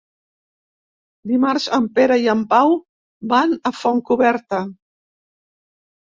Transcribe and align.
Dimarts 1.31 1.67
en 1.77 1.83
Pere 1.99 2.15
i 2.21 2.23
en 2.33 2.41
Pau 2.53 2.73
van 3.33 3.53
a 3.71 3.73
Fontcoberta. 3.81 4.63